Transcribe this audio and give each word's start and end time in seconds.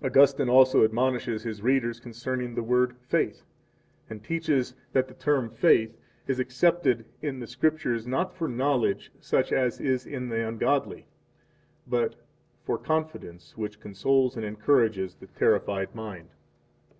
Augustine 0.00 0.48
also 0.48 0.84
admonishes 0.84 1.42
his 1.42 1.60
readers 1.60 1.98
concerning 1.98 2.54
the 2.54 2.62
word 2.62 2.94
"faith," 3.00 3.42
and 4.08 4.22
teaches 4.22 4.76
that 4.92 5.08
the 5.08 5.14
term 5.14 5.50
"faith" 5.50 5.98
is 6.28 6.38
accepted 6.38 7.04
in 7.20 7.40
the 7.40 7.48
Scriptures 7.48 8.06
not 8.06 8.32
for 8.32 8.46
knowledge 8.46 9.10
such 9.18 9.50
as 9.50 9.80
is 9.80 10.06
in 10.06 10.28
the 10.28 10.46
ungodly 10.46 11.08
but 11.84 12.14
for 12.62 12.78
confidence 12.78 13.56
which 13.56 13.80
consoles 13.80 14.36
and 14.36 14.44
encourages 14.44 15.16
the 15.16 15.26
terrified 15.26 15.92
mind. 15.96 16.28